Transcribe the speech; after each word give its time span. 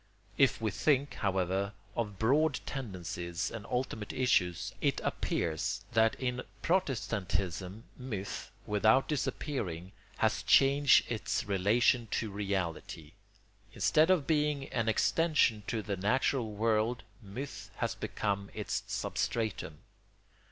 If 0.35 0.59
we 0.59 0.71
think, 0.71 1.13
however, 1.13 1.73
of 1.95 2.17
broad 2.17 2.59
tendencies 2.65 3.51
and 3.51 3.67
ultimate 3.67 4.11
issues, 4.11 4.73
it 4.81 4.99
appears 5.03 5.85
that 5.91 6.15
in 6.15 6.41
Protestantism 6.63 7.83
myth, 7.99 8.49
without 8.65 9.07
disappearing, 9.07 9.91
has 10.17 10.41
changed 10.41 11.05
its 11.11 11.43
relation 11.45 12.07
to 12.13 12.31
reality: 12.31 13.11
instead 13.73 14.09
of 14.09 14.25
being 14.25 14.69
an 14.69 14.89
extension 14.89 15.61
to 15.67 15.83
the 15.83 15.97
natural 15.97 16.51
world 16.51 17.03
myth 17.21 17.69
has 17.75 17.93
become 17.93 18.49
its 18.55 18.81
substratum. 18.87 19.81